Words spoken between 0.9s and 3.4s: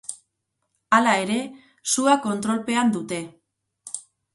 Hala ere, sua kontrolpean dute.